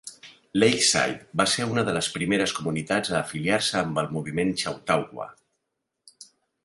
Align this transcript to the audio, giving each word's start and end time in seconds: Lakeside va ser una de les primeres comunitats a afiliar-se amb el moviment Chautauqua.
Lakeside 0.61 1.19
va 1.41 1.45
ser 1.51 1.67
una 1.73 1.83
de 1.89 1.93
les 1.97 2.09
primeres 2.15 2.55
comunitats 2.61 3.13
a 3.13 3.17
afiliar-se 3.19 3.79
amb 3.83 4.01
el 4.05 4.09
moviment 4.17 4.55
Chautauqua. 4.63 5.29